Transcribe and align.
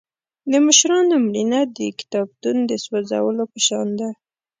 د 0.51 0.53
مشرانو 0.65 1.15
مړینه 1.25 1.59
د 1.77 1.79
کتابتون 1.99 2.57
د 2.69 2.71
سوځولو 2.83 3.43
په 3.51 3.59
شان 3.67 3.87
ده. 3.99 4.09